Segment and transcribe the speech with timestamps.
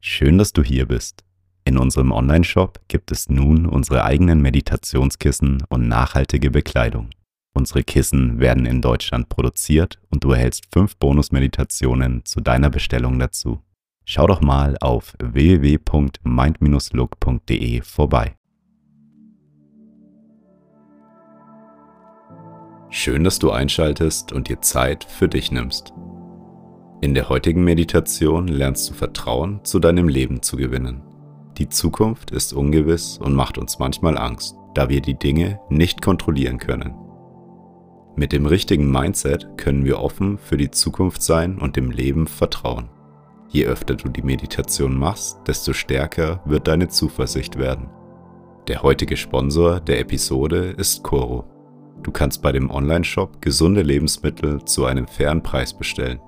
[0.00, 1.24] Schön, dass du hier bist.
[1.64, 7.10] In unserem Online-Shop gibt es nun unsere eigenen Meditationskissen und nachhaltige Bekleidung.
[7.52, 13.60] Unsere Kissen werden in Deutschland produziert und du erhältst fünf Bonus-Meditationen zu deiner Bestellung dazu.
[14.06, 18.36] Schau doch mal auf www.mind-look.de vorbei.
[22.88, 25.92] Schön, dass du einschaltest und dir Zeit für dich nimmst.
[27.02, 31.00] In der heutigen Meditation lernst du Vertrauen zu deinem Leben zu gewinnen.
[31.56, 36.58] Die Zukunft ist ungewiss und macht uns manchmal Angst, da wir die Dinge nicht kontrollieren
[36.58, 36.94] können.
[38.16, 42.90] Mit dem richtigen Mindset können wir offen für die Zukunft sein und dem Leben vertrauen.
[43.48, 47.88] Je öfter du die Meditation machst, desto stärker wird deine Zuversicht werden.
[48.68, 51.44] Der heutige Sponsor der Episode ist Coro.
[52.02, 56.20] Du kannst bei dem Online-Shop gesunde Lebensmittel zu einem fairen Preis bestellen.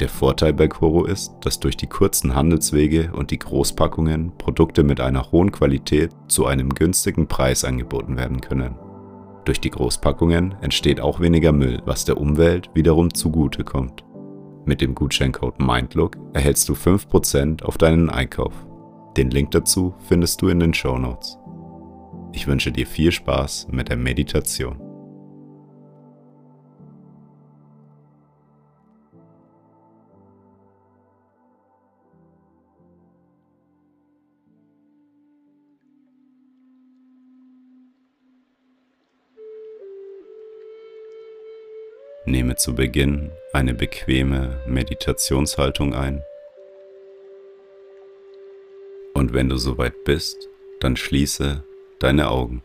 [0.00, 5.00] Der Vorteil bei Coro ist, dass durch die kurzen Handelswege und die Großpackungen Produkte mit
[5.00, 8.74] einer hohen Qualität zu einem günstigen Preis angeboten werden können.
[9.44, 14.04] Durch die Großpackungen entsteht auch weniger Müll, was der Umwelt wiederum zugute kommt.
[14.64, 18.54] Mit dem Gutscheincode MINDLOOK erhältst du 5% auf deinen Einkauf.
[19.16, 21.38] Den Link dazu findest du in den Show Notes.
[22.32, 24.83] Ich wünsche dir viel Spaß mit der Meditation.
[42.26, 46.22] Nehme zu Beginn eine bequeme Meditationshaltung ein.
[49.12, 50.48] Und wenn du soweit bist,
[50.80, 51.62] dann schließe
[51.98, 52.62] deine Augen.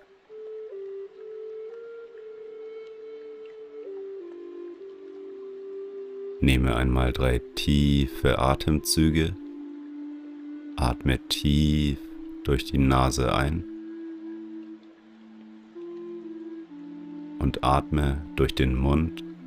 [6.40, 9.36] Nehme einmal drei tiefe Atemzüge.
[10.78, 11.98] Atme tief
[12.46, 13.66] durch die Nase ein
[17.40, 19.24] und atme durch den Mund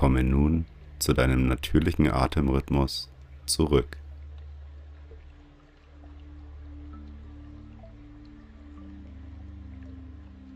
[0.00, 0.64] Komme nun
[0.98, 3.10] zu deinem natürlichen Atemrhythmus
[3.44, 3.98] zurück.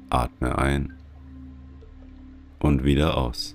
[0.08, 0.94] Atme ein
[2.58, 3.54] und wieder aus.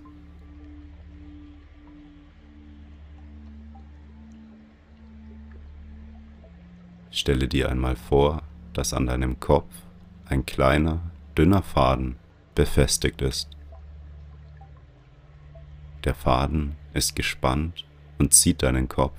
[7.09, 9.73] Stelle dir einmal vor, dass an deinem Kopf
[10.25, 10.99] ein kleiner,
[11.35, 12.17] dünner Faden
[12.53, 13.58] befestigt ist.
[16.09, 17.85] Der Faden ist gespannt
[18.17, 19.15] und zieht deinen Kopf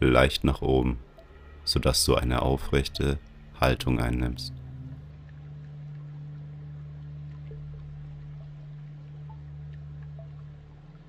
[0.00, 0.98] leicht nach oben,
[1.64, 3.18] sodass du eine aufrechte
[3.60, 4.54] Haltung einnimmst.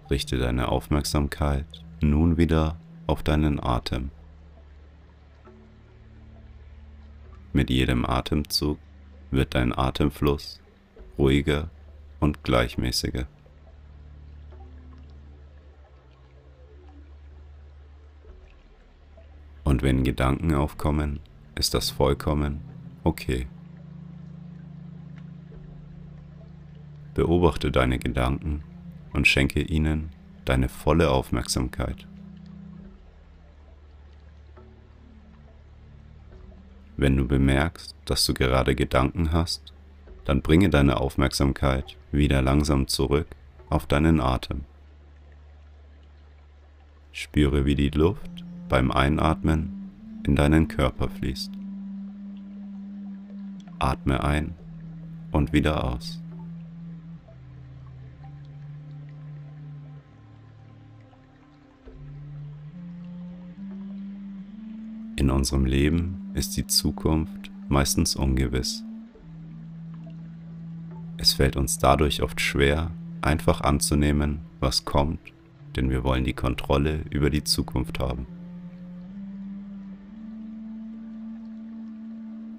[0.09, 1.65] Richte deine Aufmerksamkeit
[2.01, 2.75] nun wieder
[3.07, 4.11] auf deinen Atem.
[7.53, 8.79] Mit jedem Atemzug
[9.31, 10.59] wird dein Atemfluss
[11.17, 11.69] ruhiger
[12.19, 13.27] und gleichmäßiger.
[19.85, 21.19] Wenn Gedanken aufkommen,
[21.53, 22.61] ist das vollkommen
[23.03, 23.45] okay.
[27.13, 28.63] Beobachte deine Gedanken
[29.13, 30.09] und schenke ihnen
[30.43, 32.07] deine volle Aufmerksamkeit.
[36.97, 39.71] Wenn du bemerkst, dass du gerade Gedanken hast,
[40.23, 43.27] dann bringe deine Aufmerksamkeit wieder langsam zurück
[43.69, 44.61] auf deinen Atem.
[47.11, 49.74] Spüre, wie die Luft beim Einatmen
[50.25, 51.51] in deinen Körper fließt.
[53.77, 54.55] Atme ein
[55.31, 56.21] und wieder aus.
[65.17, 68.83] In unserem Leben ist die Zukunft meistens ungewiss.
[71.17, 72.91] Es fällt uns dadurch oft schwer,
[73.21, 75.19] einfach anzunehmen, was kommt,
[75.75, 78.27] denn wir wollen die Kontrolle über die Zukunft haben.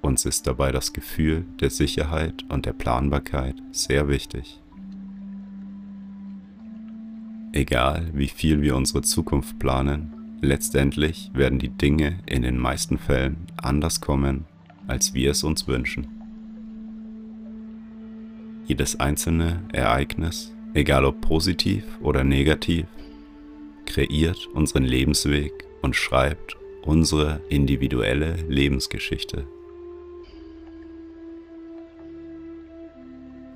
[0.07, 4.61] Uns ist dabei das Gefühl der Sicherheit und der Planbarkeit sehr wichtig.
[7.51, 13.47] Egal wie viel wir unsere Zukunft planen, letztendlich werden die Dinge in den meisten Fällen
[13.57, 14.45] anders kommen,
[14.87, 16.07] als wir es uns wünschen.
[18.65, 22.85] Jedes einzelne Ereignis, egal ob positiv oder negativ,
[23.85, 25.51] kreiert unseren Lebensweg
[25.81, 29.45] und schreibt unsere individuelle Lebensgeschichte.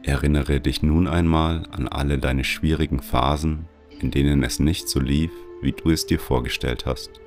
[0.03, 3.67] Erinnere dich nun einmal an alle deine schwierigen Phasen,
[3.99, 5.31] in denen es nicht so lief,
[5.61, 7.21] wie du es dir vorgestellt hast.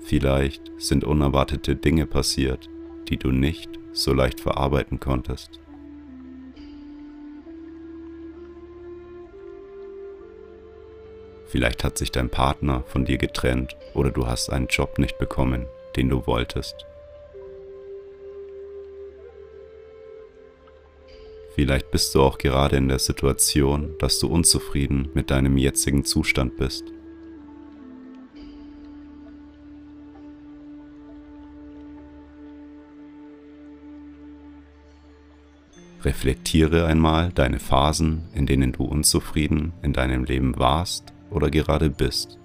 [0.00, 2.70] Vielleicht sind unerwartete Dinge passiert,
[3.10, 5.60] die du nicht so leicht verarbeiten konntest.
[11.44, 15.66] Vielleicht hat sich dein Partner von dir getrennt oder du hast einen Job nicht bekommen,
[15.96, 16.86] den du wolltest.
[21.58, 26.56] Vielleicht bist du auch gerade in der Situation, dass du unzufrieden mit deinem jetzigen Zustand
[26.56, 26.84] bist.
[36.04, 42.37] Reflektiere einmal deine Phasen, in denen du unzufrieden in deinem Leben warst oder gerade bist.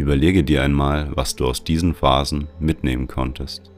[0.00, 3.70] Überlege dir einmal, was du aus diesen Phasen mitnehmen konntest.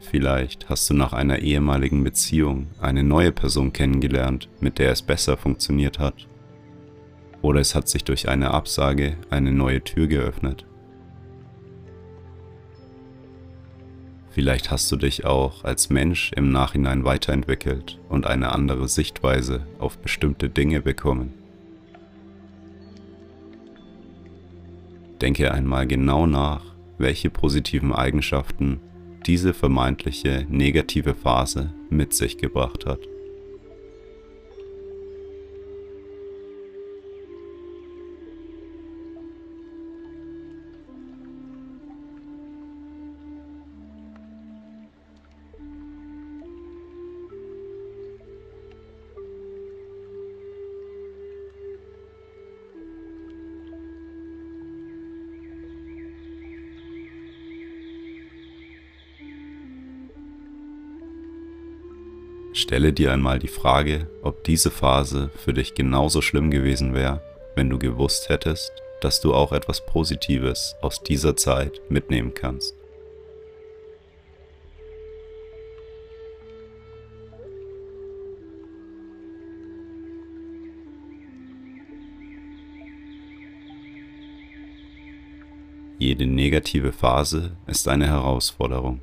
[0.00, 5.36] Vielleicht hast du nach einer ehemaligen Beziehung eine neue Person kennengelernt, mit der es besser
[5.36, 6.26] funktioniert hat.
[7.42, 10.66] Oder es hat sich durch eine Absage eine neue Tür geöffnet.
[14.30, 19.98] Vielleicht hast du dich auch als Mensch im Nachhinein weiterentwickelt und eine andere Sichtweise auf
[19.98, 21.45] bestimmte Dinge bekommen.
[25.20, 26.62] Denke einmal genau nach,
[26.98, 28.80] welche positiven Eigenschaften
[29.26, 33.00] diese vermeintliche negative Phase mit sich gebracht hat.
[62.56, 67.20] Stelle dir einmal die Frage, ob diese Phase für dich genauso schlimm gewesen wäre,
[67.54, 68.72] wenn du gewusst hättest,
[69.02, 72.74] dass du auch etwas Positives aus dieser Zeit mitnehmen kannst.
[85.98, 89.02] Jede negative Phase ist eine Herausforderung.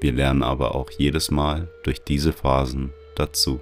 [0.00, 3.60] Wir lernen aber auch jedes Mal durch diese Phasen dazu.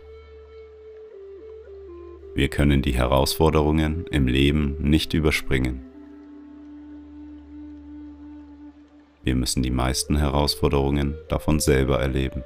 [2.35, 5.81] Wir können die Herausforderungen im Leben nicht überspringen.
[9.23, 12.43] Wir müssen die meisten Herausforderungen davon selber erleben.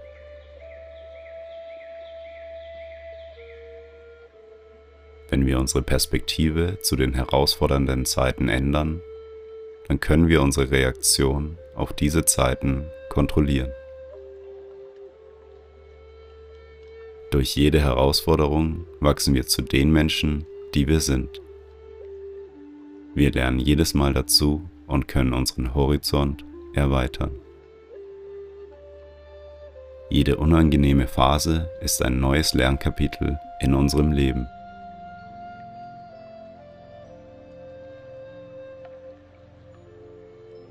[5.30, 9.00] Wenn wir unsere Perspektive zu den herausfordernden Zeiten ändern,
[9.88, 13.72] dann können wir unsere Reaktion auf diese Zeiten kontrollieren.
[17.38, 21.40] Durch jede Herausforderung wachsen wir zu den Menschen, die wir sind.
[23.14, 27.30] Wir lernen jedes Mal dazu und können unseren Horizont erweitern.
[30.10, 34.48] Jede unangenehme Phase ist ein neues Lernkapitel in unserem Leben.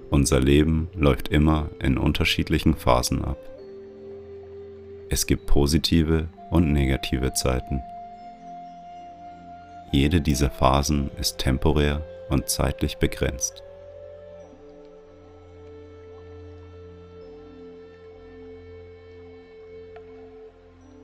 [0.10, 3.38] Unser Leben läuft immer in unterschiedlichen Phasen ab.
[5.10, 7.82] Es gibt positive und negative Zeiten.
[9.92, 13.64] Jede dieser Phasen ist temporär und zeitlich begrenzt.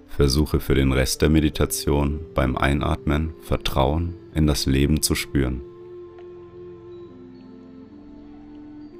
[0.07, 5.61] Versuche für den Rest der Meditation beim Einatmen Vertrauen in das Leben zu spüren.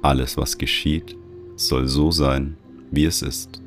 [0.02, 1.16] Alles, was geschieht,
[1.56, 2.56] soll so sein,
[2.90, 3.63] wie es ist.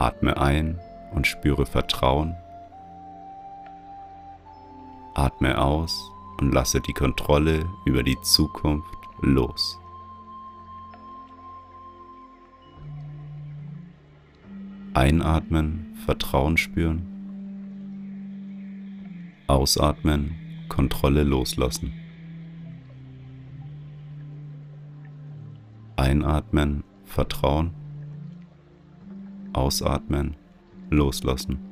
[0.00, 0.78] Atme ein
[1.12, 2.34] und spüre Vertrauen.
[5.12, 9.78] Atme aus und lasse die Kontrolle über die Zukunft los.
[14.94, 17.06] Einatmen, Vertrauen spüren.
[19.48, 20.34] Ausatmen,
[20.70, 21.92] Kontrolle loslassen.
[25.96, 27.79] Einatmen, Vertrauen.
[29.52, 30.36] Ausatmen,
[30.90, 31.69] loslassen.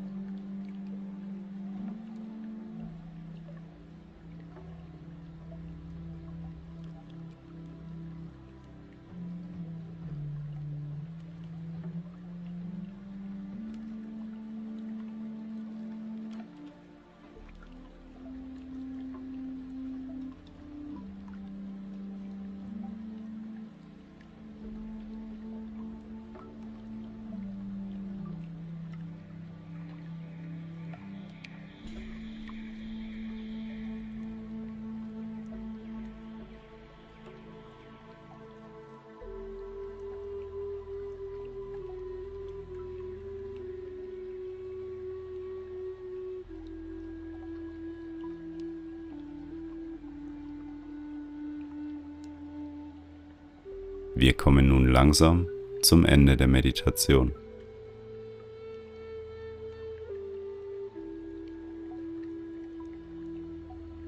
[54.19, 55.47] Wir kommen nun langsam
[55.81, 57.37] zum Ende der Meditation.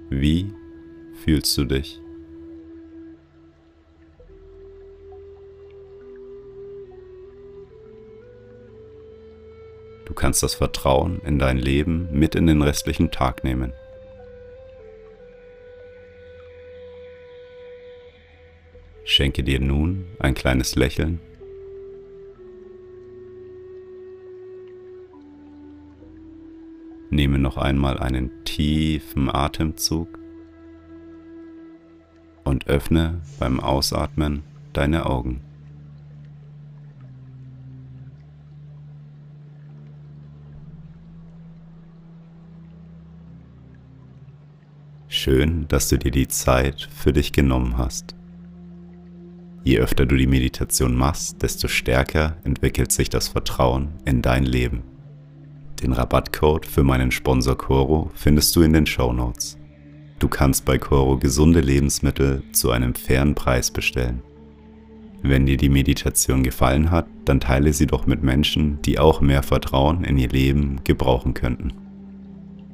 [0.08, 0.52] Wie
[1.14, 2.00] fühlst du dich?
[10.06, 13.72] Du kannst das Vertrauen in dein Leben mit in den restlichen Tag nehmen.
[19.10, 21.18] Schenke dir nun ein kleines Lächeln.
[27.10, 30.16] Nehme noch einmal einen tiefen Atemzug
[32.44, 35.40] und öffne beim Ausatmen deine Augen.
[45.08, 48.14] Schön, dass du dir die Zeit für dich genommen hast.
[49.62, 54.82] Je öfter du die Meditation machst, desto stärker entwickelt sich das Vertrauen in dein Leben.
[55.82, 59.58] Den Rabattcode für meinen Sponsor Coro findest du in den Show Notes.
[60.18, 64.22] Du kannst bei Coro gesunde Lebensmittel zu einem fairen Preis bestellen.
[65.22, 69.42] Wenn dir die Meditation gefallen hat, dann teile sie doch mit Menschen, die auch mehr
[69.42, 71.72] Vertrauen in ihr Leben gebrauchen könnten.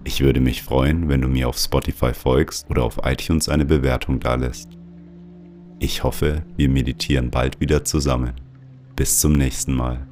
[0.05, 4.21] Ich würde mich freuen, wenn du mir auf Spotify folgst oder auf iTunes eine Bewertung
[4.21, 4.76] dalässt.
[5.79, 8.33] Ich hoffe, wir meditieren bald wieder zusammen.
[8.97, 10.07] Bis zum nächsten Mal.